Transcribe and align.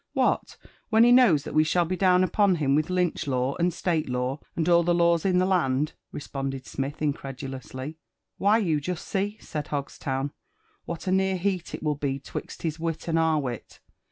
What, 0.13 0.57
when 0.89 1.03
he 1.03 1.11
knows 1.11 1.43
that 1.43 1.53
we 1.53 1.63
shall 1.63 1.85
be 1.85 1.95
down 1.95 2.23
upon 2.23 2.55
him 2.55 2.73
with 2.73 2.89
Lynch 2.89 3.27
law, 3.27 3.55
and 3.57 3.71
Stale 3.71 4.07
law, 4.07 4.39
and 4.55 4.67
all 4.67 4.81
the 4.81 4.95
laws 4.95 5.25
in 5.25 5.37
the 5.37 5.45
land?" 5.45 5.93
responded 6.11 6.65
Smith 6.65 7.03
incredulously." 7.03 7.99
Why, 8.39 8.57
you 8.57 8.81
jest 8.81 9.07
see," 9.07 9.37
said 9.41 9.67
Hogstown, 9.67 10.31
what 10.85 11.05
a 11.05 11.11
near 11.11 11.37
heat 11.37 11.75
it 11.75 11.83
will 11.83 11.93
be 11.97 12.17
'twixl 12.19 12.63
his 12.63 12.79
wit 12.79 13.07
and 13.07 13.19
our 13.19 13.39
wit. 13.39 13.79